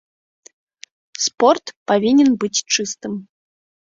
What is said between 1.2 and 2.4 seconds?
Спорт павінен